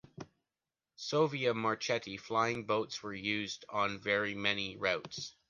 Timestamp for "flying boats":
2.19-3.03